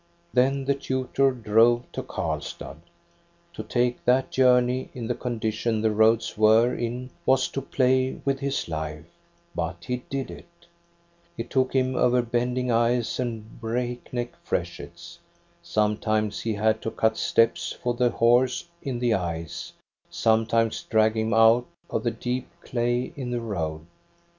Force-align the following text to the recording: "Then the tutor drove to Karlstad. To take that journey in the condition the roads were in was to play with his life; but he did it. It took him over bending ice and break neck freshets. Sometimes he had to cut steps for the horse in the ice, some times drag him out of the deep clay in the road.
"Then 0.33 0.65
the 0.65 0.73
tutor 0.73 1.29
drove 1.29 1.83
to 1.91 2.01
Karlstad. 2.01 2.77
To 3.53 3.61
take 3.61 4.03
that 4.03 4.31
journey 4.31 4.89
in 4.95 5.05
the 5.05 5.13
condition 5.13 5.79
the 5.83 5.91
roads 5.91 6.35
were 6.35 6.73
in 6.73 7.11
was 7.23 7.47
to 7.49 7.61
play 7.61 8.19
with 8.25 8.39
his 8.39 8.67
life; 8.67 9.05
but 9.53 9.83
he 9.85 9.97
did 10.09 10.31
it. 10.31 10.65
It 11.37 11.51
took 11.51 11.73
him 11.73 11.95
over 11.95 12.23
bending 12.23 12.71
ice 12.71 13.19
and 13.19 13.61
break 13.61 14.11
neck 14.11 14.31
freshets. 14.43 15.19
Sometimes 15.61 16.39
he 16.41 16.55
had 16.55 16.81
to 16.81 16.89
cut 16.89 17.15
steps 17.15 17.71
for 17.71 17.93
the 17.93 18.09
horse 18.09 18.65
in 18.81 18.97
the 18.97 19.13
ice, 19.13 19.71
some 20.09 20.47
times 20.47 20.81
drag 20.81 21.15
him 21.15 21.31
out 21.31 21.67
of 21.91 22.03
the 22.03 22.09
deep 22.09 22.47
clay 22.63 23.13
in 23.15 23.29
the 23.29 23.39
road. 23.39 23.85